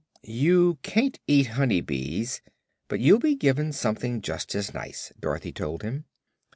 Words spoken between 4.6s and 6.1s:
nice," Dorothy told him.